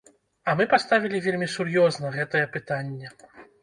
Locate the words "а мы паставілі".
0.47-1.23